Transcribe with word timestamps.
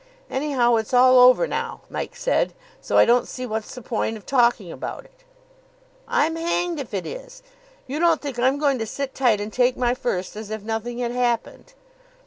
"Anyhow, 0.31 0.77
it's 0.77 0.95
all 0.95 1.19
over 1.19 1.45
now," 1.45 1.81
Mike 1.87 2.15
said, 2.15 2.55
"so 2.81 2.97
I 2.97 3.05
don't 3.05 3.27
see 3.27 3.45
what's 3.45 3.75
the 3.75 3.83
point 3.83 4.17
of 4.17 4.25
talking 4.25 4.71
about 4.71 5.05
it." 5.05 5.23
"I'm 6.07 6.37
hanged 6.37 6.79
if 6.79 6.91
it 6.91 7.05
is. 7.05 7.43
You 7.85 7.99
don't 7.99 8.19
think 8.19 8.39
I'm 8.39 8.57
going 8.57 8.79
to 8.79 8.87
sit 8.87 9.13
tight 9.13 9.39
and 9.39 9.53
take 9.53 9.77
my 9.77 9.93
first 9.93 10.35
as 10.35 10.49
if 10.49 10.63
nothing 10.63 10.97
had 10.97 11.11
happened?" 11.11 11.75